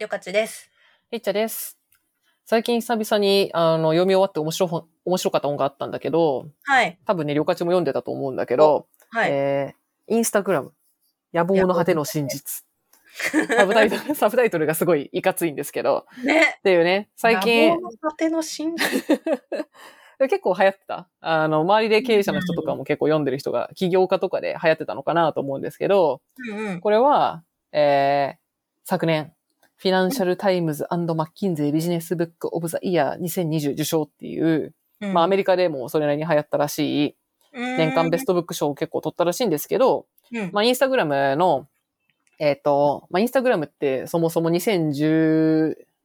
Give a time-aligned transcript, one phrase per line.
[0.00, 0.70] りょかちです。
[1.10, 1.78] りっちゃです。
[2.46, 6.98] 最近久々に、あの、読み終わって面白面白かった本があったんだけど、はい。
[7.04, 9.30] 多分ね、りょかちも読んでたと思うんだけど、はい。
[9.30, 10.72] えー、インスタグラム、
[11.34, 12.64] 野望の果ての真実。
[13.12, 16.54] サブタイトル、 サブタイトルがすごいいかついんですけど、ね。
[16.60, 19.20] っていうね、最近野、望の果ての真実。
[20.18, 21.10] 結構流行ってた。
[21.20, 26.80] あの、周りで経営者の人とかも結構読んでる人が、起業家とかで流行ってたのかなと思うんですけど、うんうん。
[26.80, 28.38] これは、えー、
[28.84, 29.34] 昨年、
[29.80, 35.14] フィナンシャルタイムズマッキンゼービジネスブックオブザイヤー2020受賞っていう、うん。
[35.14, 37.16] まあアメリカでもそれなりに流行ったらしい、
[37.54, 40.50] 年間ベストブック賞を結構取ったらしいんですけど、うん。
[40.52, 41.66] まあインスタグラムの、
[42.38, 44.50] えっ、と、まあインスタグラムってそもそも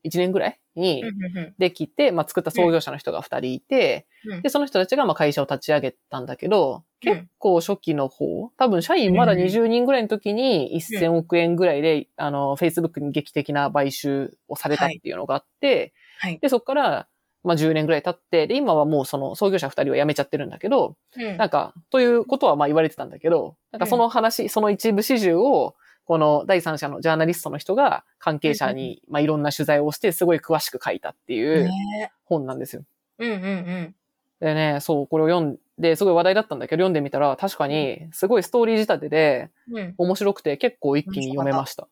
[0.05, 4.41] 2011年ぐらいにうんうんできて、まあ作った創業者の人が2人いて、うん。
[4.41, 7.13] で、その人たちがまあ会社を立ち上げたんだけど、うん。
[7.13, 9.39] 結構初期の方、多分社員まだうん。
[9.39, 16.39] 20人ぐらいの時に1000億円ぐらいで、あの、Facebook に劇的な買収をされたっていうのがあって、はい。
[16.39, 17.07] で、そこから、
[17.43, 21.37] まあ10年ぐらい経って、で、今はもうその創業者2人は辞めちゃってるんだけど、うん。
[21.37, 25.75] なんか、ということはまあ言われてたんだけど、なんかその話、その一部始終を、
[26.05, 32.84] この第三者のジャーナリストの人が関係者に、まあいろんな取材をして、すごい詳しく書いたっていうね本なんですよ。
[33.20, 33.95] うんうんうん。
[34.39, 39.95] でね、そう、これを読んで、すごい話題だったんだけど、読んでみたら、確かに、すごいストーリー仕立てで、うん。
[39.97, 41.87] 面白くて、結構一気に読めました。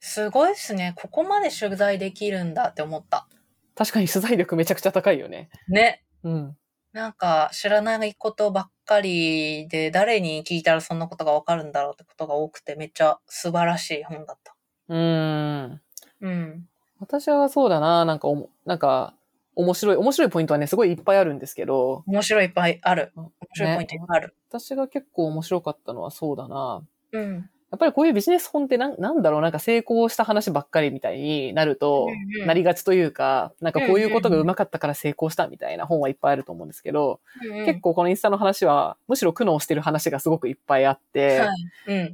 [0.00, 0.94] すごいっすね。
[0.96, 3.26] ここまで取材できるんだって思った。
[3.74, 5.50] 確かに取材力めちゃくちゃ高いよね。
[5.68, 6.02] ね。
[6.22, 6.56] うん。
[6.96, 14.56] なんか知らないことばっかりで誰に聞いたらそんなことがわかるんだろうってことが多くてめっちゃ素晴らしい本だった。
[14.88, 15.80] うーん。
[16.22, 16.66] うん。
[16.98, 19.12] 私はそうだな、なんかおも、なんか、
[19.56, 23.12] 面白い、面白いポイントはね、すごいいっぱいあるんですけど、面白いいっぱいある。
[23.14, 24.34] うん面白いポイントいっぱいある。
[24.48, 26.82] 私が結構面白かったのはそうだな。
[27.12, 27.50] うん。
[27.70, 32.08] やっぱりこういうビジネス本ってなんなんだろう、なんか成功した話ばっかりみたいになると、
[32.46, 37.20] なりがちというか、なんかこういうことがうまかったから成功したみたいな本はいっぱいあると思うんですけど、
[37.66, 41.42] 結構このインスタの話は、むしろ苦悩してる話がすごくいっぱいあって。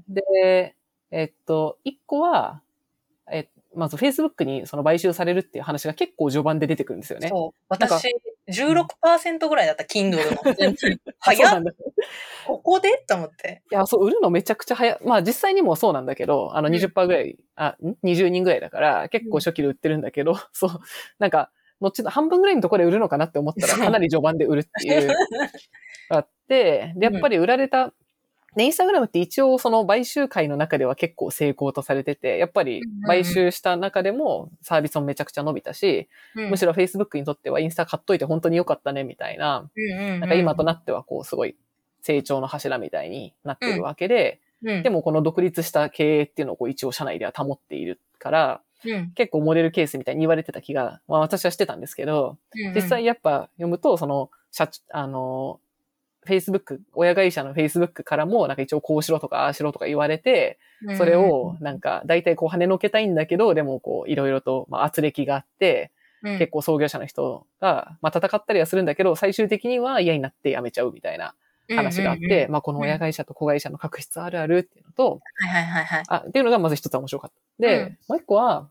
[0.09, 0.75] で、
[1.11, 2.63] えっと、一個は、
[3.31, 7.29] え、まず Facebook にその買収されるっていう話が結構序盤で出てくるんですよね。
[7.29, 7.65] そう。
[7.69, 8.09] 私、
[8.49, 10.43] 16%ぐらいだった、Kindle の。
[11.21, 11.63] 早っ。
[12.47, 13.05] ここで？
[13.07, 13.63] と思って。
[13.71, 14.99] いや、そう、売るのめちゃくちゃ早い。
[15.05, 20.71] まあ実際にもそうなんだけど、あのうん20%ぐらい、あ、ん ?20 人ぐらいだから、結構初期で売ってるんだけど、 そう、
[21.19, 21.51] なんか、
[21.81, 25.11] 後の半分ぐらいのところで売るのかなって思ったら、かなり序盤で売るっていう、
[26.11, 27.93] あって、で、やっぱり売られた、
[28.57, 33.03] で、インスタグラムって一応その買収会の中では結構成功とされてて、やっぱりうんうんうん。
[33.05, 40.21] 買収した中でもサービスもめちゃくちゃ伸びたし、むしろ、ろ Facebook にとってはインスタ買っといて本当に良かったねみたいな、うんうんうん。
[40.21, 41.57] なんか今となってはこうすごい
[42.03, 44.83] 成長の柱みたいになってるわけで、うん。
[44.83, 49.13] でもこの独立した経営っていうのをこう一応社内では保っているから、うん。
[49.13, 52.75] 結構モデルケースみたいに言われてた気が、まあ私はしてたんですけど、うん。
[52.75, 55.61] 実際やっぱ読むと、その、社長、あの、
[56.27, 60.59] Facebook、親会社の Facebook からもなんか一応こうしろとかああしろとか言われて、
[60.97, 65.91] それをなんか大体こう跳ねのけたいんだけど、でもこういろいろとまあ圧力があって、
[66.23, 66.39] うん。
[66.39, 71.35] 結構創業者の人がまあ戦ったりはするんだけど、最終的には嫌になって辞めちゃうみたいな
[71.69, 76.05] 話があって、まあこの親会社と子会社の確執あるあるっていうのと、はいはいはいはい。
[76.07, 77.37] あ、っていうのがまず一つは面白かった。
[77.67, 77.99] で、うん。
[78.09, 78.69] もう一個は、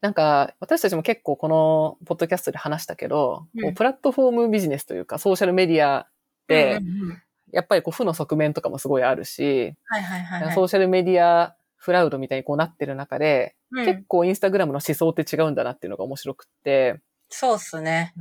[0.00, 3.74] なんか、私たちも結構このポッドキャストで話したけど、うん。
[3.74, 6.06] プラットフォームビジネスというか、ソーシャルメディア
[7.52, 10.54] やっぱりこう負の側面とかもすごいあるし、はいはいはいはい。
[10.54, 13.84] ソーシャルメディアフラウドみたいにこうなってる中で、うん。
[13.86, 18.12] 結構インスタグラムの思想って違うんだなっていうのが面白くって、そうっすね。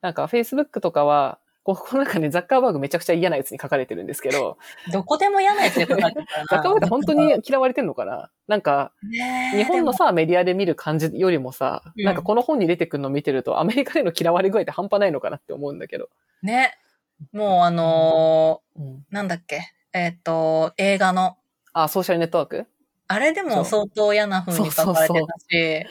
[0.00, 4.56] なんか Facebook とかは、こうこの中ね、ザッカーバーグめちゃくちゃ嫌なやつに書かれてるんですけど、
[4.92, 8.30] どこでも嫌なやつで書かれてるザッカーバーグって本当に嫌われてんのかな？
[8.46, 8.92] なんか、
[9.54, 12.04] 日本のさ、メディアで見る感じよりもさ、うん。
[12.04, 16.08] なんかこの本に出てくるの見てると、アメリカでの嫌われ具合って半端ないのかなって思うんだけど。
[16.42, 16.78] ね。
[17.32, 19.60] もうあのうん、ーなんだっけ？
[19.92, 21.36] えっ、と、映画の、
[21.72, 22.66] あ、ソーシャルネットワーク？
[23.08, 25.86] あれでも相当嫌な風に書かれてたし、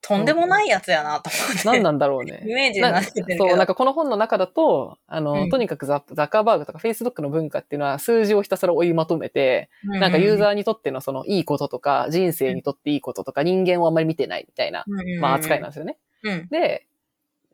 [0.00, 1.66] とんでもないやつやなと思って。
[1.66, 2.42] 何なんだろうね。
[2.44, 3.48] イメージになってるけど。
[3.48, 14.84] そう、なんかこの本の中だと、あの、うんとにかくザザッカーバーグとか Facebook の文化っていうのは数字をひたすら追いまとめて、うなんかユーザー、ーにとってのそのいいこととか、人生にとっていいこととか、人間をあんまり見てないみたいな、
[15.20, 15.96] まあ扱いなんですよね。
[16.22, 16.48] うん。
[16.50, 16.86] で、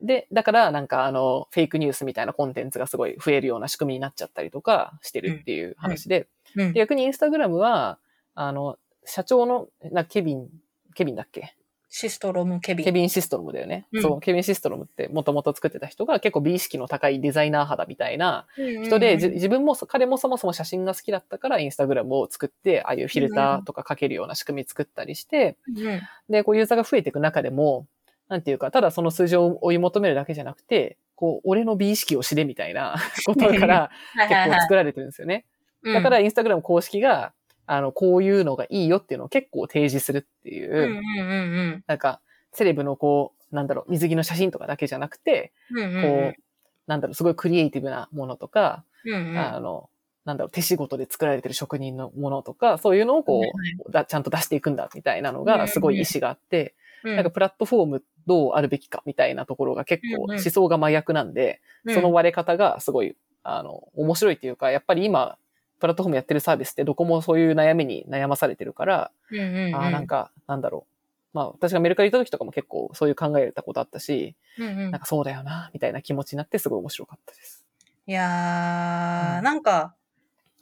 [0.02, 6.62] で、だからなんかあの、フェイクニュースみたいなコンテンツがすごい増えるような仕組みになっちゃったりとかしてるっていう話で、うん。
[6.62, 6.72] うん。
[6.72, 7.98] で逆にインスタグラムは、
[8.34, 10.48] あの、社長の、なケビン、
[10.94, 11.54] ケビンだっけ？
[11.92, 12.84] シストロム・ケビン。
[12.84, 13.88] ケビン・シストロムだよね。
[13.92, 14.02] うん。
[14.02, 18.46] そう、ケビン・シストロムってもともと作ってた人が結構美意識の高いデザイナー肌みたいな
[18.84, 26.00] 人で、じ自分も、彼もそもそも写真が好きだったからインスタグラムを作って、ああいうフィルターとかかけるような仕組み作ったりして、うんうん。
[26.28, 27.86] で、こうユーザーが増えていく中でも、
[28.30, 32.94] なんていうか、ただその数字を追い求めるだけじゃなくて、こう、俺の美意識を知れみたいな
[33.26, 33.90] ことから
[34.28, 35.44] 結構作られてるんですよね。
[35.82, 35.94] うん。
[35.94, 37.32] だからインスタグラム公式が、
[37.66, 42.20] あの、こういうのがいいよっていうのを結構提示するっていう、うんうんうんなんか、
[42.52, 45.78] セレブのこう、なんだろう、水着の写真とかだけじゃなくて、うん。
[45.78, 46.02] うんうん。
[46.02, 46.42] こう、
[46.86, 49.38] なんだろう、すごいクリエイティブなものとか、うんうん。
[49.38, 49.90] あの、
[50.24, 53.54] なんだろう、手仕事で作られてる職人のものとか、そういうのをこはいは
[53.88, 56.74] う、だちゃんと出していくんだ、みたいなのうんうんが、すごい意志があって、
[57.04, 65.38] うんなんかプラットフォームどうあるべきか、みたいなところが結構うんうん思想が真逆なんで、その割れ方がすごい、あの、面白いっていうか、やっぱり今、
[65.80, 71.00] プラットフォームやってるサービスってどこもそういう悩みに悩まされてるから、うんうんうん、ああ、なんか、なんだろう。
[71.32, 77.64] まあ、私がメルカリ行った時とかも結構そういう考えたことあったし、うんうんなんかそうだよな、みたいな気持ちになってすごい面白かったです。
[78.06, 79.94] いやー、うんなんか、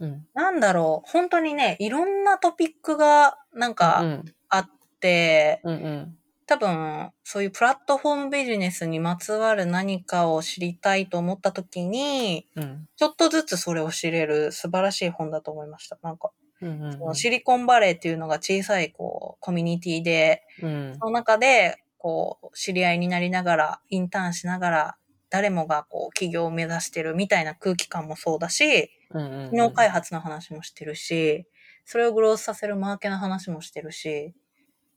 [0.00, 0.26] うん。
[0.34, 4.24] なんだろう、本当にね、いろんなトピックがなんうかん。
[4.48, 4.70] あっ
[5.00, 6.17] て、うんうん。
[6.48, 12.88] 多分、そういうプラットフォームビジネスにまつわる何かを知りたいと思った時に、うん。
[12.96, 15.98] ちょっとずつそれを知れる素晴らしい本だと思いました。
[16.02, 16.30] なんか、
[16.62, 24.96] うんうんそのシリコンバレーっていうのが小さい、こう、コミュニティで、うんその中で、こう、知り合いになりながら、インターンしながら、
[25.28, 31.46] 誰もがこう、企業を目指してるみたいな空気感もそうだし、うんうん機能開発の話もしてるし、
[31.84, 34.34] それをグロースさせるマーケの話もしてるし、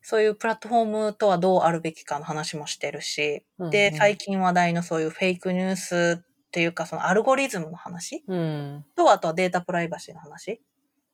[0.02, 8.86] そういうプラットフォームとはどうあるべきかの話もしてるし、で、最近話題のそういうフェイクニュースっていうか、そのアルゴリズムの話うん。
[8.96, 10.62] と、あとはデータプライバシーの話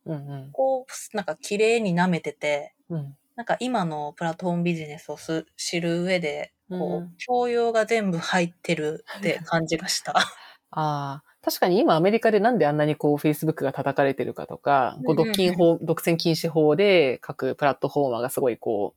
[0.06, 0.56] うんうん。
[0.56, 3.18] こう、なんか綺麗に舐めてて、うん。
[3.36, 10.14] なんか今のプラットフォームビジネスをす知る上で、こう、うん教養が全部入ってるって感じがした。
[10.72, 18.96] ああ、確かに今アメリカでなんであんなにこう Facebook が叩かれてるかとか、こう独禁法、独占禁止法で各プラットフォーマーがすごいこ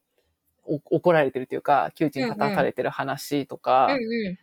[0.67, 4.38] う、お怒られてるというか、窮地に立たされてる話とかうん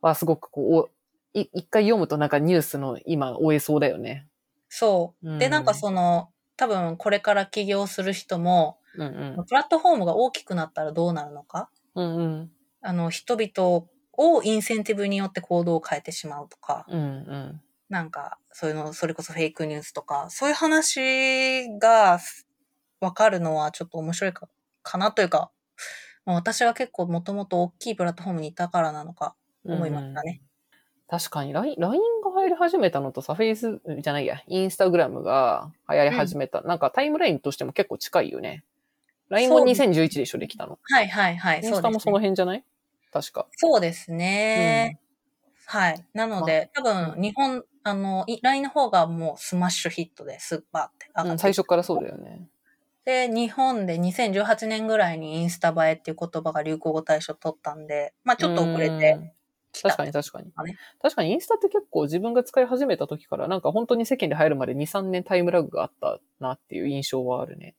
[0.00, 0.88] はすごくこ
[1.34, 4.26] う、一回読むとなんかニュースの今終えそうだよね。
[4.70, 5.30] そう。
[5.32, 9.44] うんで、なんかその、多分これから起業する人も、うんうん。
[9.44, 11.68] プラットフォームが大きくなったらどうなるのか？
[11.94, 12.50] うんうん。
[12.80, 13.86] あの、人々
[14.18, 17.62] をインセンティブによって行動を変えてしまうとか、うんうん。
[17.88, 22.18] なんか、そういうの、それこそフェイクニュースとか、そういう話が
[23.00, 24.48] わかるのはちょっと面白いか
[24.82, 25.50] かなというか、
[26.24, 29.34] まあ私は結構もともと大きいプラットフォームにいたからなのか
[29.64, 30.40] 思いましたね。
[31.08, 38.64] 確かに LINE、が入り始めたのとさ、フェイス、じゃないや、インスタグラムが流行り始めた、なんかタイムラインとしても結構近いよね。
[39.28, 40.78] LINE もそうです2011でしょ、できたの。
[40.82, 41.60] はいはいはい。
[41.62, 42.18] インスタもその。
[42.18, 42.64] 辺じゃない？
[43.14, 43.46] 確か。
[43.52, 44.98] そうですね。
[45.66, 46.06] はい。
[46.14, 52.48] なので、多分、日本、あの、い LINE の方がもうスマッシュヒットですっばって上がってうん、最初からそうだよね。
[53.04, 59.20] で、日本で2018年ぐらいにインスタ映えっていう言葉が流行語大賞取ったんで、まあちょっと遅れて。
[59.82, 60.52] 確かに確かに。
[61.02, 67.74] 確かにインスタって結構自分が使い始めた時からなんか本当に世間で入るまで2、3年タイムラグがあったなっていう印象はあるね。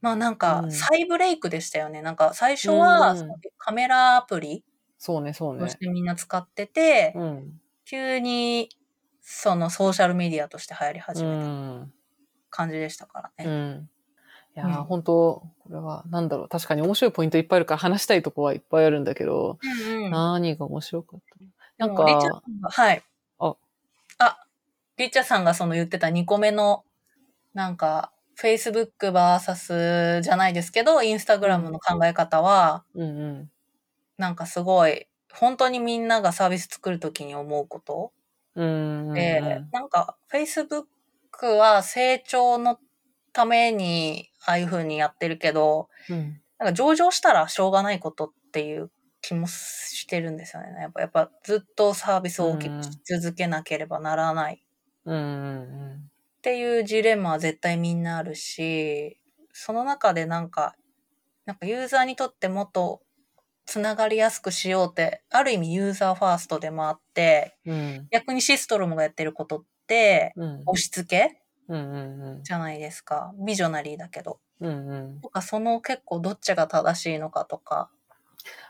[0.00, 2.02] まあなんかう、ん再ブレイクでしたよね。
[2.02, 4.64] なんか最初はうんそのカメラアプリ
[4.98, 5.78] そうね、そうねとし。
[5.78, 7.60] てみんな使ってて、うん。
[7.84, 8.68] 急に
[9.22, 11.92] そのソーシャルメディアとして流行りう始めたん。
[12.50, 13.44] 感じでしたからね。
[13.46, 13.88] うん。
[14.56, 15.12] いやー、うん本当
[15.62, 16.48] これは、なんだろう。
[16.48, 19.66] 確かに面白いポイントいっぱいあるから話したいとこはいっぱいあるんだけど、う
[20.00, 20.10] んうん。
[20.10, 21.20] 何が面白かっ
[21.78, 23.02] たなんでもリチャーか、はい。
[23.38, 23.56] あ、
[24.18, 24.46] あ、
[24.96, 26.84] リチャーさんがその言ってた2個目の、
[27.54, 33.50] なんか、Facebook vs じゃないですけど、Instagram の考え方は、うんうん。
[34.18, 38.12] なんかすごい、本当にみんながサービス作るときに思うこと。
[39.14, 39.42] で、
[39.72, 39.88] なん。
[39.88, 40.86] か Facebook
[41.58, 42.78] は成長の
[43.32, 45.88] ためにああいう風にやってるけど、
[46.58, 46.68] なん。
[46.68, 48.90] か上場したらしょうがないことっていう
[49.22, 50.36] 気もしてるん。
[50.38, 50.68] ですよね。
[50.82, 54.62] やっぱやっぱずっとサービスを大きく続けなければならない
[55.04, 56.09] うん。
[56.40, 59.18] っていうジレンマは絶対みんなあるし、
[59.52, 60.74] その中でなんか、
[61.44, 63.02] なんかユーザーにとってもっと
[63.66, 67.74] つながりやすくしようって、ある意味ユーザーファーストでもあって、うん。
[67.74, 68.08] うん。
[68.10, 70.62] 逆にシストロムがやってることって、うん。
[70.64, 73.34] 押し付けうんうんじゃないですか。
[73.44, 74.40] ビジョナリーだけど。
[74.60, 74.70] うん。
[74.70, 75.20] うんうん。
[75.20, 77.90] とか、その結構どっちが正しいのかとか。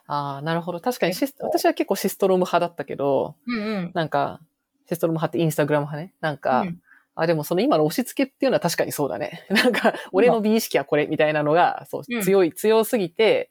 [0.09, 0.81] ああ、なるほど。
[0.81, 3.91] 確かにシス、私は結構シストロム派だったけど、うんうん。
[3.95, 4.41] なんか、
[4.89, 6.15] シストロム派ってインスタグラム派ね。
[6.21, 6.81] なんか、うん
[7.23, 9.47] あ、でもその今の押し付けっていうのは確かにそうだね。
[9.51, 12.23] なんか、俺の美意識はこれみたいなのが、そう、うん。
[12.23, 13.51] 強い、強すぎて、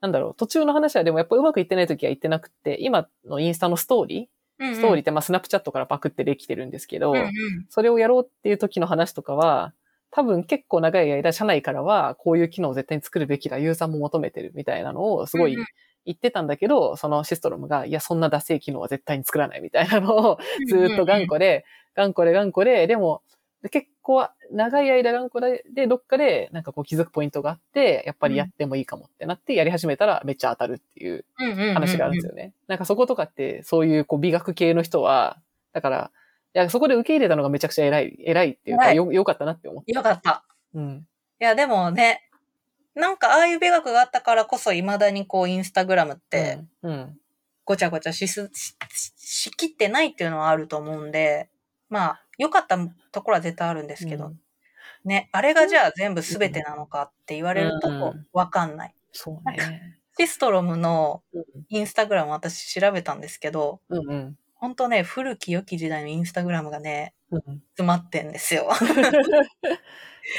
[0.00, 7.14] なんだろう、途中の話はでもやっぱうまくいってない時は言ってなくて、今のインスタのストーリー、ストーリーってまあスナップチャットからパクってできてるんですけど、
[7.68, 9.74] それをやろうっていう時の話とかは、
[10.10, 15.56] 多分結構長い間社内からはこういう機能を絶対に作るべきだ、ユーザーも求めてるみたいなのをすごい
[16.04, 23.22] 言ってたんだけど、そのシストロムが、いや、そんなダセい機能は絶対に作らないみたいなのをずーっと頑固で、頑固で頑固で、でも、
[23.62, 31.24] で結構長い間頑固で、で、どっかでなんかこう気づくポイントがあって、やっぱりやってもいいかもってなって、やり始めたらめっちゃ当たるっていう
[31.72, 32.52] 話があるんですよね。
[32.68, 35.38] なんかそことかって、そういうこう美学系の人は、
[35.72, 36.10] だから、
[36.54, 39.92] いや、そこで受け入れたのがめちゃくちゃ偉い、偉いっていうか、よ、よかったなって思って。
[39.92, 40.44] よかった。
[40.74, 41.06] うん。
[41.40, 42.28] いや、でもね、
[42.94, 46.92] なんかああいう美学があったからこそ未だにこうインスタグラムってうん。
[46.92, 47.18] うん。
[47.64, 48.76] ごちゃごちゃしす、し、
[49.16, 51.48] しきってないっていうのはあると思うんで、
[51.94, 52.76] まあ、良かった
[53.12, 54.40] ところは絶対あるんですけど、うん
[55.04, 58.94] ね、あれがじゃあ全部全てなのかって言われるとうんわかんない。
[59.12, 60.00] そうね。
[60.18, 64.38] シストロムのうんインスタグラム私調べたんですけど、うんうん。
[64.54, 67.40] ほんとね、古き良き時代のインスタグラムがね、うん。
[67.76, 68.68] 詰まってんですよ。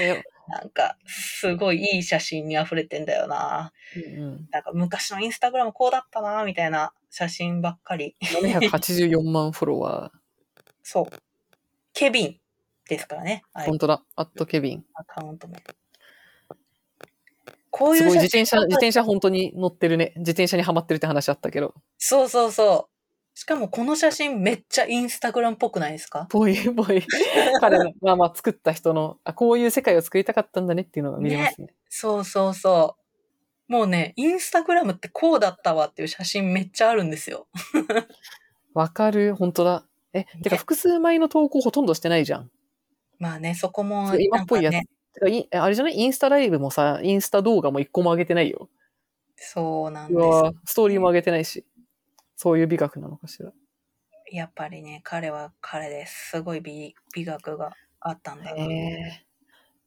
[0.01, 3.71] え、 なんか、すごいいい写真に溢れてんだよな。
[3.95, 4.47] うんうん。
[4.51, 8.15] なんか昔のインスタグラムこうだったな、みたいな写真ばっかり。
[8.21, 10.11] 784万フォロワ
[10.81, 11.24] そう。
[11.95, 12.39] ケビン
[12.87, 13.41] ですからね。
[13.53, 14.03] 本当だ。
[14.15, 14.85] アットケビン。
[14.93, 15.57] アカウント名。
[17.71, 20.13] こういすごい自転車、自転車本当に乗ってるね。
[20.17, 21.73] 自転車にはまってるって話あったけど。
[21.97, 23.37] そうそうそう。
[23.37, 26.27] しかもこの写真めっちゃインスタグラムっぽくないですか？
[26.29, 27.05] ぽいぽい。
[27.59, 31.73] 彼の、まあまあ作った人の、あ、こういう世界を作りたかったんだねっていうのが見れますね。
[31.89, 32.97] そうそうそ
[33.67, 33.71] う。
[33.71, 37.47] もうね、インスタグラムってこうだったわっていう写真めっちゃあるんですよ。
[38.73, 39.85] わかる本当だ。
[40.19, 42.49] え、てかね複数枚の投稿ほとんどしてないじゃん。
[43.19, 44.73] まあね、そこもそう今っぽいやつ
[45.13, 45.93] てかいあれじゃない？
[45.97, 48.69] インスタライブもさ、インスタ動画も一個も上げてないよ。
[49.35, 51.65] そうなんですうわストーリーも上げてないし。
[52.37, 53.53] そういう美学なのかしら。
[54.31, 56.31] やっぱりね、彼は彼です。
[56.31, 58.61] すごい美美学があったんだな。
[58.61, 59.25] へえ。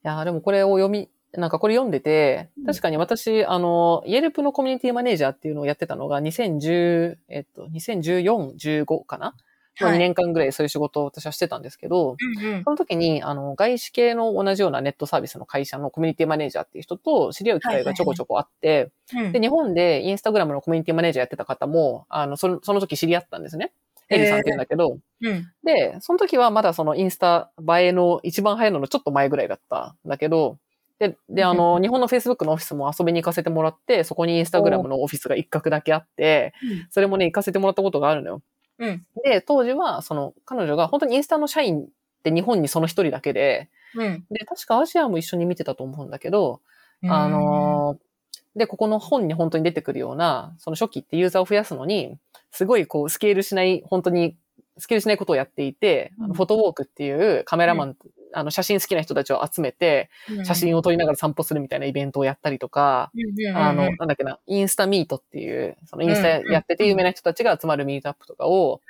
[0.04, 8.54] いや、でもこれを読み、なんかこれ読んでてうん、確かに私、あの、イエルプのコミュニティマネージャーっていうのをやってたのが2010、えっと、2014、
[8.86, 9.34] 15かな、
[9.80, 9.98] まあ、はい。
[9.98, 12.64] 2年間ぐらいそういう仕事を私はしてたんですけど、うんうん。
[12.64, 19.32] その時に、あの、外資系の同じようなネットサービスの会社のコミュニティマネージャーっていう人と知り合う機会がちょこちょこあって、うん。
[19.32, 23.72] で、日本でインスタグラムのコミュニティマネージャーやってた方も、あの、そのその時知り合ったんですね。
[24.10, 25.52] エリさんって言うんだけど、うん。
[25.64, 30.58] で、その時はまだそのインスタ映えの一番早いののちょっと前ぐらいだったんだけど、
[30.98, 36.52] で、で、あの、日本の Facebook のオフィスも遊びに行かせてもらって、そこにインスタグラムのオフィスが一角だけあって、
[36.90, 38.42] それもね、行かせてもらったことがあるのよ。
[38.78, 39.06] うん。
[39.24, 41.86] で、当時は、その、彼女が本当にインスタの社員っ
[42.22, 44.24] て日本にその一人だけで、うん。
[44.30, 46.60] で、確かアジアも一緒に見てたと思うんだけど、
[47.02, 47.12] うん。
[47.12, 48.08] あのー
[48.56, 52.18] で、ここの本に本当に出てくるような、その初期ってユーザーを増やすのに、
[52.50, 54.36] すごいこう、スケールしない、本当に、
[54.78, 57.96] スケールしないことをやっていて、あうんのフォトウォークっていうカメラマン、
[58.32, 60.44] あの、写真好きな人たちを集めて、うん。
[60.44, 63.10] 写真を撮りながら散歩するみたいなイベントをやったりとか、
[63.54, 68.80] あの、なんだっけな、インスタミートっていう、そのインスタやってて有名な人たちが集まるミートアップとかを、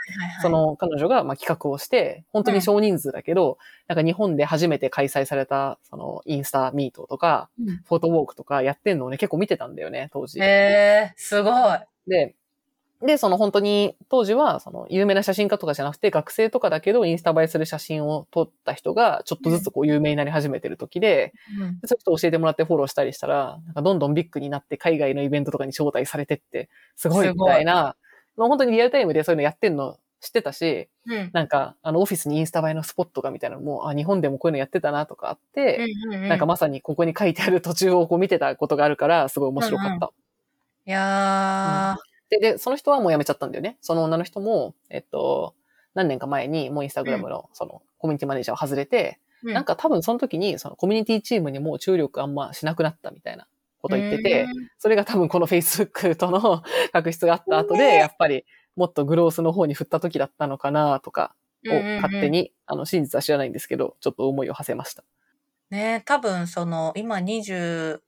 [0.42, 7.76] そ、の彼女がまあ企画をして、本当に少人数だけど、なんか日本で初めて開催された、そのインスタミートとか、うん。
[7.86, 10.40] フォトウォークとかやってんのをね、結構見てたんだよね、当時。
[10.40, 11.78] へえ、すごい。
[12.08, 12.34] で、
[13.00, 21.80] で、その本当に、当時は、その有名な写真家とかじゃなくて、学生とかだけど、インスタ映えする写真を撮った人が、ちょっとずつこう有名になり始めてる時で、うん。
[21.80, 27.94] でそういう人教えてもらってフォローしたりしたら、なんかどんどんビッグになって海外のイベントとかに招待されてって、すごいみたいな、
[28.36, 31.30] もう本当にリアルタイムでそういうのやってんの知ってたし、うん。
[31.32, 35.86] なんか、あの、オフィスにインスタ映えのスポットがみたいなのも、あ、日本でもこういうのやってたなとかあって、
[36.28, 40.10] なんかまさにここに書いてある途中をこう見てたことがあるから、すごい面白かった。
[40.86, 40.98] いや
[42.30, 43.78] で、で、その人はもう辞めちゃったんだよね。
[43.80, 45.54] その女の人も、えっと、
[45.94, 53.46] 何年か前にもうインスタグラムのそのコミュニティマネージャーを外れて、ー、なんか多分その時にそのコミュニティチームにもう注力あんましなくなったみたいな
[53.80, 54.46] こと言ってて、
[54.78, 58.44] それが多分この Facebook との 確執があった後で、ねやっぱり
[58.76, 61.34] もっとグロースの方に振った時だったのかなとか
[61.66, 62.42] を勝手に。
[62.42, 65.02] に、あの、真実は知らないんですけど、ちょっと思いを馳せました。
[65.70, 68.00] ね多分その、今20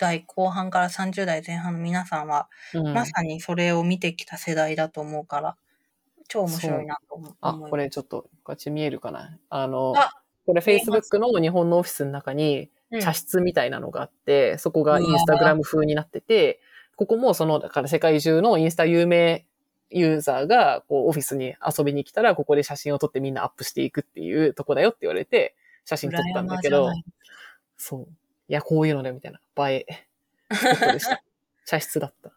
[0.00, 5.56] 代後半から30代前半の皆さんは、うんまさにそれを見てきた世代だと思うから、
[6.28, 7.36] 超面白いなと思う。
[7.40, 9.38] あ、これちょっと、こっち見えるかな？
[9.48, 10.10] あの、あ
[10.46, 16.60] これ Facebook の日本のオフィスの中にうん茶室みたいなのがあって、そこがインスタグラム風になってて、
[16.96, 19.46] ここもその、だから世界中のインスタ有名
[19.90, 25.54] ユーザーが、こう、オフィスに遊びに来たら、ここで写真を撮ってみんなアップしていくっていうとこだよって言われて、
[25.84, 26.90] 写真撮ったんだけど
[27.76, 28.08] そう。
[28.50, 29.70] いや、こういうのだよ、みたいな。
[29.70, 30.08] 映え。
[31.64, 32.32] 茶室だった。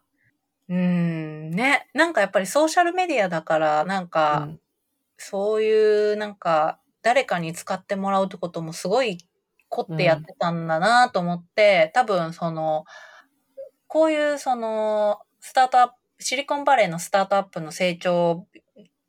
[0.68, 1.88] うん、ね。
[1.92, 4.60] なんかやっぱりソーシャルメディアだから、なんか、うん
[5.16, 9.18] そういう、なんか、誰かに使ってもらうってこともすごい
[9.68, 12.84] 凝ってやってたんだなと思って、多分その、
[13.86, 18.46] こういうその、スタートアップ、シリコンバレーのスタートアップの成長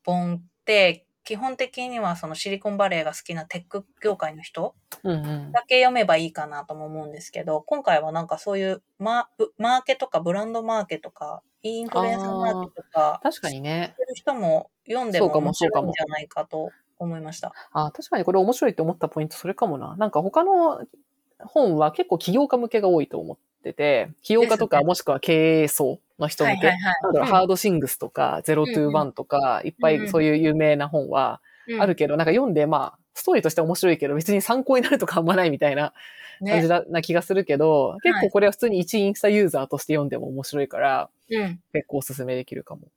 [0.05, 5.51] 本って、基本的にはそのシリコンバレーが好きなテック業界の人うんうん。
[5.51, 17.53] だけ読めばいいかなとも思うんですけど、今回はなんかそういうマブマーケとかブランドマーケとか、インフルエンサーマーケとか、確かにねる人も読んでもも面白いんじゃないかと思いました。
[17.71, 19.95] あ確かにこれ面白いって思ったポイントそれかもな。
[19.97, 20.85] なんか他の
[21.39, 23.37] 本は結構起業家向けが多いと思
[23.69, 35.93] ってて、起業家とかもしくは経営層の人向け、はいはいはいなんだろう、ハードシングスとか、ゼロトゥーワンとか、いっぱいそういう有名な本はうんあるけど、なんか読んで、まあ、ストーリーとしては面白いけど、別に参考になるとかあんまないみたいな
[36.39, 36.67] 感じね。
[36.67, 41.59] だな気がするけど、結構これは普通に一インスタユーザーとして読んでも面白いから、うん。
[41.73, 42.89] 結構おすすめできるかも。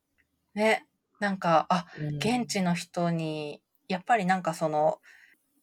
[0.54, 0.84] ね。
[1.18, 4.98] なんか、あ、うん現地の人に、やっぱりなんかその、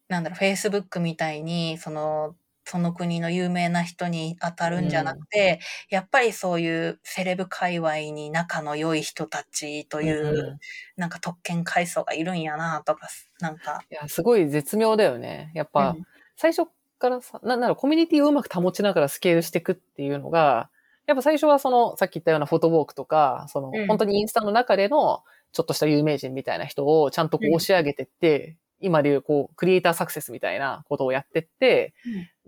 [0.08, 2.36] なんだろう、Facebook みたいに、その、
[2.66, 10.58] その国の有名な人に当たるんじゃなくて、やっぱりそういうセレブ界隈に仲の良い人たちという、うん
[10.98, 13.10] なんか特権階層がいるんやなとか、
[13.42, 15.52] なんか、いや、すごい絶妙だよね。
[15.54, 16.04] やっぱ、うん。
[16.38, 16.70] 最初
[17.00, 20.70] からさ、な、なんだろう、コミュニティをうまく保ちながらスケールしていくっていうのが、
[21.06, 23.88] やっぱ最初はその、さっき言ったようなフォトウォークとか、その、うん。
[23.88, 27.56] 本当にインスタの中での、ちょっとした有名人みたいな人をちゃんとこううん。
[27.56, 31.94] 押し上げてって、今でいうこう、クリエイターサクセスみたいなことをやってって、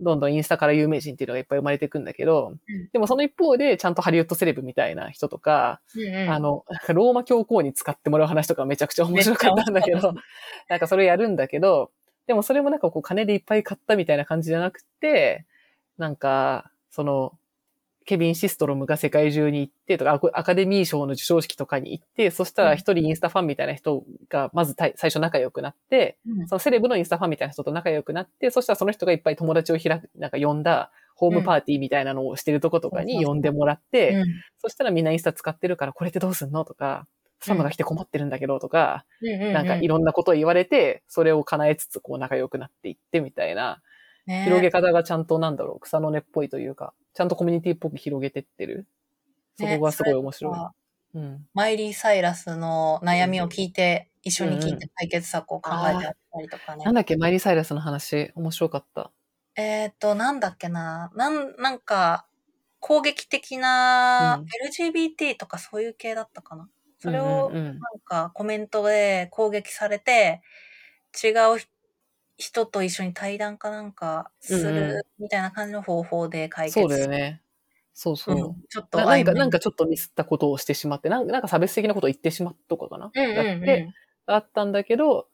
[0.00, 2.88] どんどんインスタから有名人っていうのがいっぱい生まれていくんだけど、うん。
[2.92, 6.30] でもその一方でちゃんとハリウッドセレブみたいな人とか、うんうん。
[6.30, 10.14] あの、ローマ教皇に使ってもらう話とかめちゃくちゃ面白かったんだけど、
[10.68, 11.90] なんかそれやるんだけど、
[12.26, 15.46] でもそれもなんかこう金でいっぱい買ったみたいな感じじゃなくて、
[15.96, 17.32] なんか、その、
[18.08, 26.48] ケビン・シストロムが世界中に行ってとか、アカデミー賞の授賞式とかに行って、そしたら一人インスタファンみたいな人がまず最初仲良くなって、うん。
[26.48, 34.26] そのセレブのインスタファンみたいな人と仲良くなって、そしたらその人がいっぱい友達を開く、なんか呼んだホームパーティーみたいなのをしてるとことかに呼んでもらって、うん。
[34.56, 37.06] そしたらみんなインスタ使ってるから、これってどうすんのとか、
[37.40, 43.82] サムが来て困ってるんだけどとか、なんかいろんなことを言われて、それを叶えつつこう仲良くなっていってみたいな、
[44.26, 44.44] ね。
[44.44, 48.86] 広げ方がちゃんとなんだろう、草の根っぽいというか、ちゃんとコミュニティっぽく広げてってる。
[49.58, 50.54] そこがすごい面白い。
[50.54, 50.60] ね
[51.16, 51.46] うん。
[51.52, 56.84] マイリー・サイラスの悩みを聞いて、一緒に聞いて解決策を考えてあったりとかね。
[56.84, 59.10] なんだっけ、マイリー・サイラスの話、面白かった。
[59.56, 61.10] えっ、と、なんだっけな？
[61.16, 62.28] なん、なんか、
[62.78, 66.68] 攻撃的なうん LGBT とかそういう系だったかな？
[67.00, 70.40] それをうんうんうんなんかコメントで攻撃されて、
[71.20, 71.34] 違う
[72.38, 77.42] 人と一緒に対談かなんかすうんうんるみたいな感じの方法で解決そうだよね。
[77.94, 78.36] そうそう。
[78.36, 83.10] うんちょっとななんか、なんかちょっとミスったことをしてしまって、なんかなんか差別的なことを言ってしまったとかかな？
[83.14, 83.88] うんうんだって、
[84.26, 85.28] あったんだけど、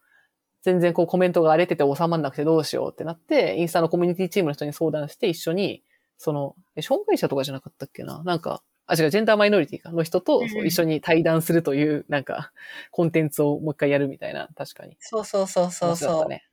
[0.63, 5.83] 全然こうコメントが荒れてて収まんなくてどうしようってなって、インスタのコミュニティチームの人に相談して一緒に、
[6.19, 8.23] その、え障害者とかじゃなかったっけな？
[8.25, 12.53] なんか、あ、違う、ジェンダーマイノリティかの人と一緒に対談するという、なんか、
[12.93, 14.97] コンテンツをもう一回やるみたいな、確かに。
[15.01, 16.45] そうそうそうそうそう、ね。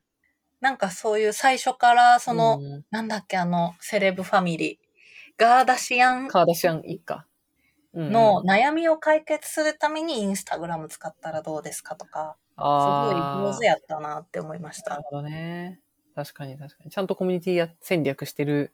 [0.61, 4.91] なんかそういう最初からその、うんなんだっけあのセレブファミリー
[5.37, 7.15] ガーダシアンカーダシアン一家。
[7.15, 14.91] うんうんの悩みを解決するためにインスタグラム使ったらどうですかとか、すごい上手やったなって思いました。
[14.91, 15.81] なるほどね。
[16.15, 16.91] 確かに確かに。
[16.91, 18.73] ちゃんとコミュニティや戦略してる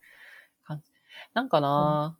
[0.64, 0.92] 感じ。
[1.34, 2.18] なんかな、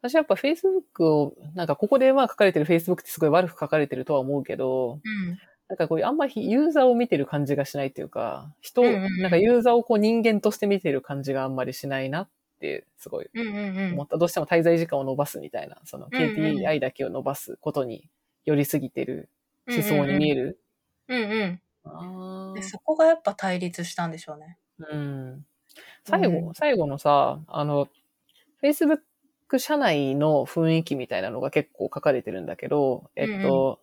[0.00, 5.38] 私やっぱ Facebook を、なんかここでまあ書かれてる Facebook ってすごい悪く書かれてるとは思うけど、うん。
[5.72, 12.28] なんかこういうあんまりユーザーを見てる感じがしないというか、人、なんかユーザーをこう人間として見てる感じがあんまりしないなっ
[12.60, 13.30] てすごい
[13.94, 14.18] 思った。
[14.18, 18.06] どうしても滞在時間を伸ばすみたいな、その KPI だけを伸ばすことに
[18.44, 19.30] 寄りすぎてる
[19.66, 20.60] 思想に見える。
[21.08, 21.60] うん
[22.54, 22.62] うん。
[22.62, 24.58] そこがやっぱ対立したんでしょうね。
[24.78, 25.46] うん。
[26.04, 27.88] 最後、うん最後のさ、あの、
[28.62, 28.98] Facebook
[29.56, 33.80] 社内の雰囲気みたいなのが結構書かれてるんだけど、えっと、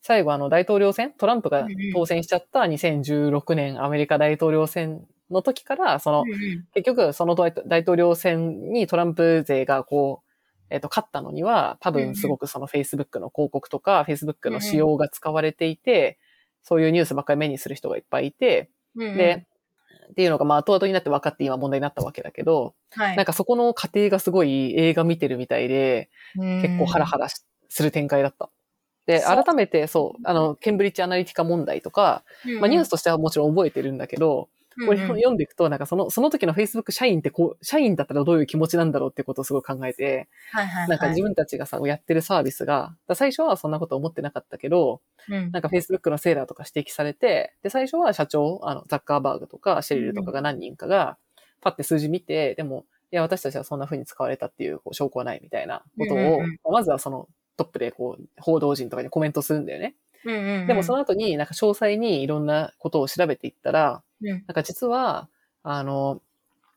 [0.00, 6.24] 最後あの大統領選、トランプが当選しちゃった2016年アメリカ大統領選の時から、その、
[6.74, 10.28] 結局その大大統領選にトランプ勢がこう、
[10.70, 16.18] えっと、勝ったのには、多分すごくその Facebook の広告とか、Facebook の仕様が使われていて、
[16.62, 19.46] そういうニュースばっかり目にする人がいっぱいいて、で、
[20.10, 28.50] っていうのがまあ後々になって分かって今問題になったわけだけど、はい、なんかそこの過程がすごい映画見てるみたいで、結構ハラハラしする展開だった。
[29.08, 32.60] で、改めてそう、あの、ケンブリッジアナリティカ問題とか、うんうん。
[32.60, 34.50] まあニュースとしてはもちろん覚えてるんだけど、
[34.86, 40.88] これ読んでいくと、なんかその、その時の Facebook 社員ってこう、社員だったらどういう気持ちなんだろうってことをすごい考えて、はいはい、はい。
[40.90, 51.16] なんか自分たちがさ、やってるサービスが、最初はそんなこと思ってなかったけど、うん、なんか Facebook のセーラーとか指摘されて、で、最初は社長、あの、ザッカーバーグとかシェリルとかが何人かが、
[51.62, 57.26] パッて数字見て、でも、いや、私たちはそんな風に使われたっていうこう証拠はないみたいなことを、うんうんうん、まずはその
[57.58, 59.94] トップでこう、報道陣とかにコメントするんだよね。
[60.24, 65.28] うんうんうん、でもその後になんか詳細にいろんなことを調べていったら、うん、なんか実は、
[65.62, 66.22] あの、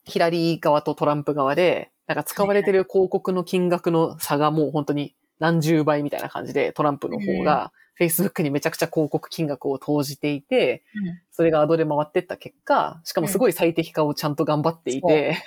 [0.03, 15.37] ヒラリー側とトランプ側で、なんか使われてる広告の金額の差がもう本当に何十倍みたいな感じで、トランプの方が Facebook にめちゃくちゃ広告金額を投じていて、うん、それがアドで回ってった結果、しかもすごい最適化をちゃんと頑張っていて、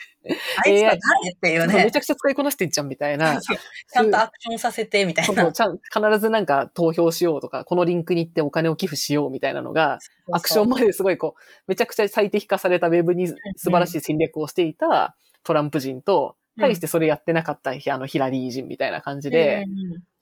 [0.64, 0.90] あいつは
[1.20, 1.84] 誰っていうね。
[1.84, 3.40] めちゃくちゃ使いこなしていっちゃうみたいな。
[3.40, 5.42] ちゃんとアクションさせてみたいな。
[5.42, 9.98] そうちゃん必ずなんか投票しようとか、このリンクに行ってお金を寄付しようみたいなのが、
[10.30, 19.66] アクションまですごいこう、めちゃくちゃ最適化されたウェブに素晴らしい戦略をしていたトランプ人と、対してそれやってなかった、あの、ヒラリー人みたいな感じで、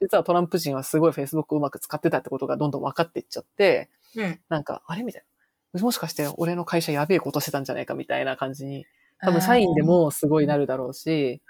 [0.01, 3.91] 実はトランプ人はすごい Facebook をうまく使ってたってことがどんどん分かっていっちゃって、
[4.49, 5.25] なんか、あれみたい
[5.75, 5.81] な。
[5.81, 8.85] もしかして俺の会社やべえことしてたんじゃないかみたいな感じに
[9.23, 11.41] 多分社員でもすごいなるだろうし、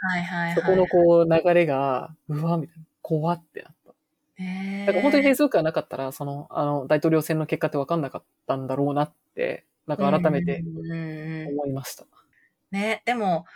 [0.54, 3.92] そこのこう流れが、うわ、みたいな、怖ってなった。
[4.86, 10.62] だから本当に Facebook がなかったら、その、あの、大統領選の結果って分かんなかったんだろうなって、なんか改めて
[11.48, 12.04] 思いました。
[12.70, 13.46] ね、でも、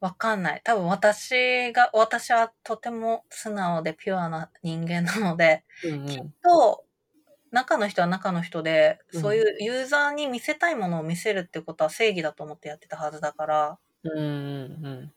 [0.00, 0.60] わかんない。
[0.62, 6.84] 多分私が、私はとても素直でピュアな人間なので、うんうん、きっと
[7.50, 15.12] 中の人は中の人で、そういうユーザーに見せたいものを見せるってことは正義だと思ってやってたはずだから、うんうん。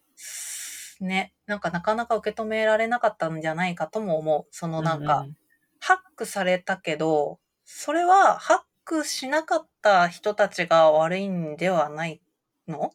[1.01, 4.47] ね、なんかなかなか受け止められなかったんじゃないかとも思う。
[4.51, 5.37] そのなんか、うんうん、
[5.79, 12.21] ハックされたけど、それはハックしなかった人たちが悪いんではない
[12.67, 12.93] の？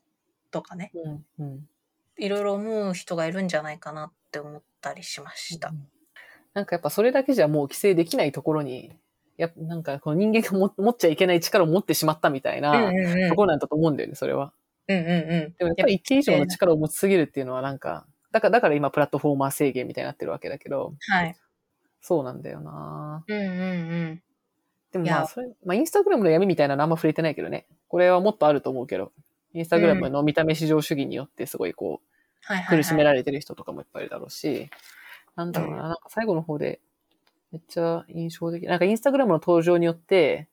[0.50, 0.90] とかね。
[0.94, 1.68] うんうん、
[2.18, 5.68] いろいろ思う人がいるんじゃないかなって思ったりしました。
[5.68, 5.88] うん、
[6.54, 8.92] なんかやっぱそれだけじゃもう規制できないところに
[9.36, 12.72] やなんかこの人間が持っちゃいけない力を持ってしまったみたいな
[13.28, 14.52] ところなんだと思うんだよね、それは。
[14.88, 15.12] うんうんう
[15.48, 15.54] ん。
[15.58, 20.94] でもやっぱり一定以上の力を持ちすぎるっていうのはなんか、だから、だから今プラットフォーマー制限みたいになってるわけだけど。
[21.08, 21.36] はい。
[22.00, 23.54] そうなんだよなうんうんう
[24.12, 24.22] ん。
[24.92, 27.66] でもまあ、それ、まあインスタグラムの闇みたいなのあんま触れてないけどね。
[27.88, 29.12] これはもっとあると思うけど。
[29.54, 34.68] インスタグラムの見た目至上主義によってすごいこう、苦しめられてる人とかもいっぱいいるだろうし、
[35.36, 36.80] なんだろうな、なんか最後の方で
[37.54, 38.66] めっちゃ印象的。
[38.66, 40.48] なんかインスタグラムの登場によって、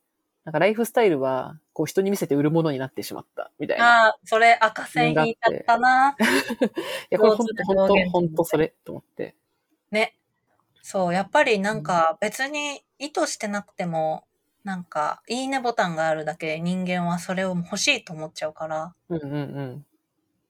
[0.46, 4.06] なんかライフスタイルは、こう人に見せて売るものになってしまった、みたいな。
[4.06, 6.16] ああ、それ赤線引いちゃったな。
[6.22, 6.24] い
[7.10, 9.36] や、これほんと、ほんと、ほんとそれ、と思って。
[9.90, 10.16] ね。
[10.84, 14.26] そう、やっぱりなんか別に意図してなくても、
[14.64, 19.86] なんか、いいねボタンがあるだけで人間はそれを欲しいと思っちゃうから、うんうんうん。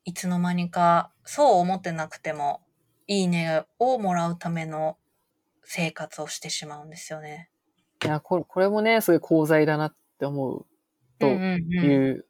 [0.06, 2.62] いつの間にか、そう思ってなくても、
[3.08, 4.98] いいねをもらうための
[5.64, 7.50] 生活をしてしまうんですよね。
[8.04, 10.66] いや、これこれもね、そういう功罪だなって思う
[11.20, 12.26] という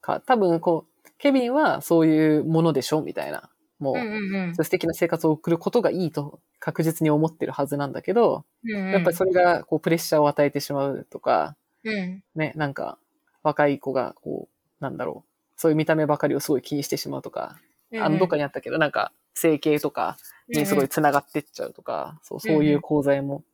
[0.00, 3.50] か、多分こう、ケビンはそういうものでしょみたいな。
[3.84, 12.96] もう、うんうん、素敵な生活を送ることがいいと確実に思ってるはずなんだけど、うんうん、やっぱりそれがこうプレッシャーを与えてしまうとか、うん、ね、なんか
[13.42, 17.58] 若い子がこう、なんだろう、そういう見た目ばかりをすごい気にしてしまうとか、
[17.92, 20.16] うんうん、あの、どっかにあったけど、なんか整形とか
[20.48, 23.44] にすごい繋がってっちゃうとか、そう、そういう講座も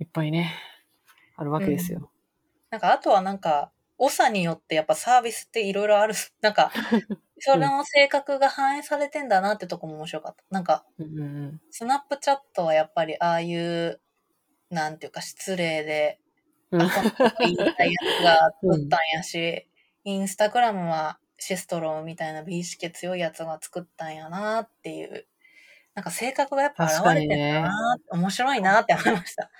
[0.00, 0.54] いっぱいね、
[1.36, 2.10] あるわけですよ。
[2.70, 6.14] なんか、あとはなんか、長によってやっぱサービスっていろいろある。
[6.40, 6.70] なんか、
[7.40, 10.42] その性格が反映されてんだなってとこも面白かった。
[10.50, 10.84] なんか、
[11.70, 14.00] スナップチャットはやっぱりああいう、
[14.70, 16.20] なんていうか失礼で、
[16.72, 19.66] あ、この言いたいやつが作ったんやし、
[20.04, 25.26] インスタグラムはシストローみたいな美意識強いやつが作ったんやなっていう
[25.98, 29.50] なんか性格がやっぱ現れてるな、ね、面白いなって思いました。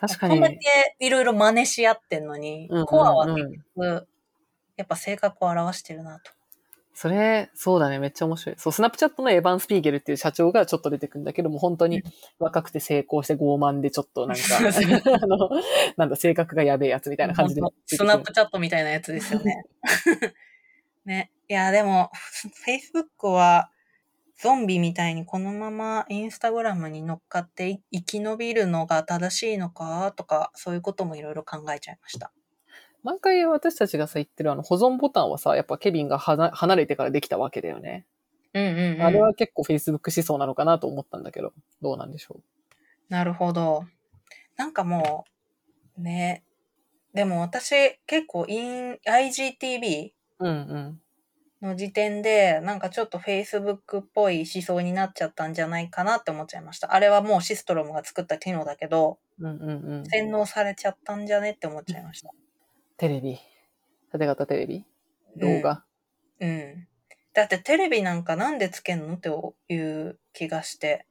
[0.00, 0.34] 確かに。
[0.34, 0.58] こんだけ
[0.98, 4.08] いろいろ真似し合ってんのに、うんうんうん、コアは結局、
[4.76, 6.32] やっぱ性格を表してるなと。
[6.94, 7.98] それ、そうだね。
[7.98, 8.56] めっちゃ面白い。
[8.56, 12.04] そう、スナップチャットのエヴァン・スピーゲルっていう社長がちょっと出てくるんだけども、本当に
[12.38, 14.42] 若くて成功して傲慢でちょっとなんか、
[15.20, 15.50] あの、
[15.96, 17.62] なんだ、性格がやべえやつみたいな感じで。
[17.86, 19.64] スナップチャットみたいなやつですよね。
[21.04, 21.32] ね。
[21.48, 22.10] いや、でも、
[22.64, 23.70] Facebook は、
[24.36, 32.32] ゾンビみたいにこのままインスタグラムに乗っかって生き延びるのが正しいのかとか、そういうこともいろいろ考えちゃいました。
[33.04, 38.06] 毎回私たちがさ言ってるあの保存ボタンはさ、やっぱケビンが離れてからできたわけだよね。
[38.54, 42.42] うんうん、うん、あれは結構 Facebook 思想なのかなと思ったんだけど、どうなんでしょう？
[43.08, 43.84] なるほど。
[44.56, 45.24] なんかも
[45.98, 46.42] う、ね。
[47.12, 51.00] でも私結構 IGTV うんうん。
[51.62, 56.92] の時点で、なんかちょっと Facebook っぽい思想になっちゃったんじゃないかなって思っちゃいました。
[56.92, 60.06] あれはもうシストロムが作った機能だけど、うんうんうん。
[60.06, 62.30] 洗脳されちゃったんじゃねって思っちゃいました。
[62.96, 63.38] テレビ？
[64.12, 64.86] 縦型テレビ？
[65.36, 65.84] 動画？
[66.40, 66.88] うん。
[67.32, 69.30] だってテレビなんかなんでつけんのって
[69.74, 71.04] いう気がして。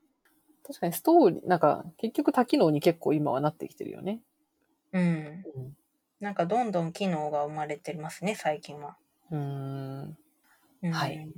[0.65, 4.21] 確かにストーリー、なんか、結局多機能に結構今はなってきてるよね。
[4.93, 5.45] うん。
[5.55, 5.73] うん。
[6.21, 8.97] なんかどんどん機能が生まれてますね、最近は。
[9.31, 10.17] うーん。
[10.83, 11.29] うんはい。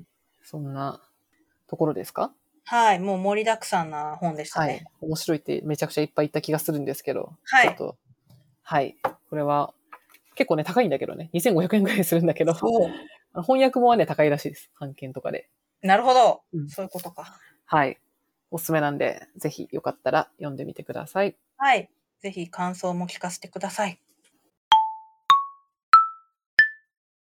[0.44, 1.02] そんな
[1.68, 2.34] ところですか？
[2.66, 4.84] はい、もう盛りだくさんな本でしたはね。
[4.84, 4.86] い。
[5.02, 7.38] 面白いってめちゃくちゃいっぱい言った気がするんですけど。
[7.44, 7.98] はいちょっと、
[8.64, 8.98] はい。
[9.30, 9.75] これは、
[10.36, 11.30] 結構ね、高いんだけどね。
[11.34, 12.54] 2500円ぐらいするんだけど。
[12.54, 14.70] 翻訳もはね、高いらしいです。
[14.80, 15.50] 版権とかで。
[15.82, 17.40] なるほど、うんそういうことか。
[17.66, 17.98] はい。
[18.52, 21.36] おすすめなんで、ぜひよかったら読んでみてください。
[21.58, 21.90] はい。
[22.22, 24.00] ぜひ感想も聞かせてください。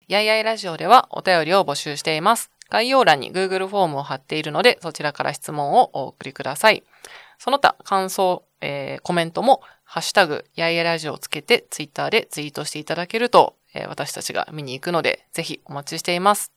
[0.07, 2.49] やいやいラジオではお便りを募集しています。
[2.69, 6.83] 概要欄に Google フォームを貼っているので、そちらから質問をお送りください。
[7.38, 16.57] その他、感想、えーコメントも、ハッシュタグ、やいやラジオをつけて、ツイッターでツイートしていただけると、えー私たちが見に行くので、ぜひお待ちしています。